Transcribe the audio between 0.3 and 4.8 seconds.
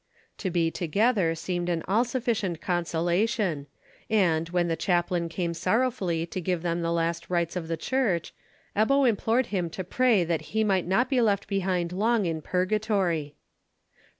To be together seemed an all sufficient consolation, and, when the